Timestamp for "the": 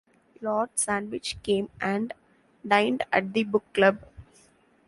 3.33-3.43